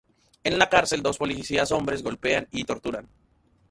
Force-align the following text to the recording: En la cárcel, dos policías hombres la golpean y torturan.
En 0.43 0.57
la 0.57 0.67
cárcel, 0.67 1.03
dos 1.03 1.19
policías 1.19 1.71
hombres 1.71 1.99
la 2.01 2.05
golpean 2.05 2.47
y 2.49 2.63
torturan. 2.63 3.07